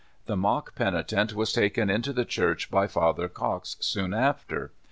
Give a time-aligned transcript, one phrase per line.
[0.25, 4.71] The mock penitent was taken into the Church by Father Cox soon after.